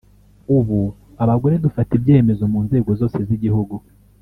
[0.57, 0.79] ubu
[1.23, 3.75] abagore dufata ibyemezo mu nzego zose z’igihugu